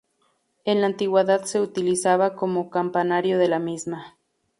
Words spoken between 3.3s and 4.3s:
de la misma.